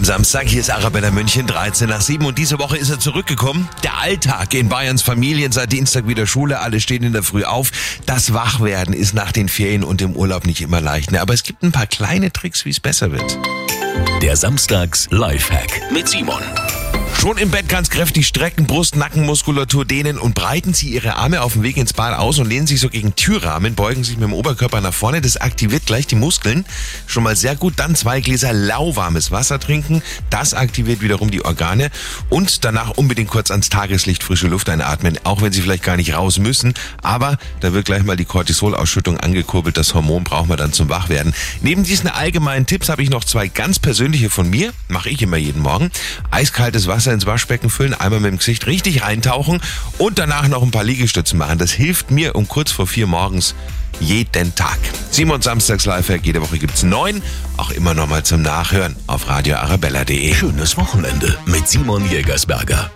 [0.00, 0.48] am Samstag.
[0.48, 3.68] Hier ist Arabella München, 13 nach 7 und diese Woche ist er zurückgekommen.
[3.82, 7.70] Der Alltag in Bayerns Familien, seit Dienstag wieder Schule, alle stehen in der Früh auf.
[8.06, 11.20] Das Wachwerden ist nach den Ferien und dem Urlaub nicht immer leicht, ne?
[11.20, 13.38] aber es gibt ein paar kleine Tricks, wie es besser wird.
[14.22, 16.40] Der Samstags Lifehack mit Simon.
[17.20, 21.52] Schon im Bett ganz kräftig strecken, Brust, Nackenmuskulatur dehnen und breiten Sie Ihre Arme auf
[21.52, 24.32] dem Weg ins Bad aus und lehnen sich so gegen Türrahmen, beugen sich mit dem
[24.32, 25.20] Oberkörper nach vorne.
[25.20, 26.64] Das aktiviert gleich die Muskeln.
[27.06, 27.74] Schon mal sehr gut.
[27.76, 30.02] Dann zwei Gläser lauwarmes Wasser trinken.
[30.30, 31.90] Das aktiviert wiederum die Organe.
[32.30, 36.14] Und danach unbedingt kurz ans Tageslicht frische Luft einatmen, auch wenn Sie vielleicht gar nicht
[36.14, 36.72] raus müssen.
[37.02, 39.76] Aber da wird gleich mal die Cortisolausschüttung angekurbelt.
[39.76, 41.34] Das Hormon brauchen wir dann zum Wachwerden.
[41.60, 44.72] Neben diesen allgemeinen Tipps habe ich noch zwei ganz persönliche von mir.
[44.88, 45.90] Mache ich immer jeden Morgen.
[46.30, 49.60] Eiskaltes Wasser Wasser ins Waschbecken füllen, einmal mit dem Gesicht richtig eintauchen
[49.98, 51.58] und danach noch ein paar Liegestützen machen.
[51.58, 53.54] Das hilft mir um kurz vor vier morgens
[53.98, 54.78] jeden Tag.
[55.10, 57.20] Simon Samstags Lifehack, jede Woche gibt's neun,
[57.56, 60.34] auch immer noch mal zum Nachhören auf radioarabella.de.
[60.34, 62.90] Schönes Wochenende mit Simon Jägersberger.